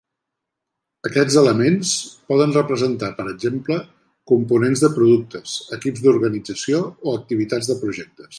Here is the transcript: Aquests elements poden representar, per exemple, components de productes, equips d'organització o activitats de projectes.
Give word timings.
Aquests 1.09 1.35
elements 1.41 1.91
poden 2.33 2.55
representar, 2.55 3.09
per 3.19 3.25
exemple, 3.33 3.77
components 4.33 4.83
de 4.87 4.91
productes, 4.97 5.55
equips 5.79 6.05
d'organització 6.07 6.83
o 6.93 7.17
activitats 7.21 7.71
de 7.73 7.79
projectes. 7.85 8.27